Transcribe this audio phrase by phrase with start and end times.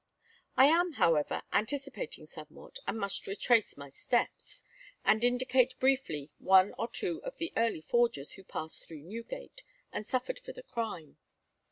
[0.57, 4.63] I am, however, anticipating somewhat, and must retrace my steps,
[5.05, 9.61] and indicate briefly one or two of the early forgers who passed through Newgate
[9.93, 11.17] and suffered for the crime.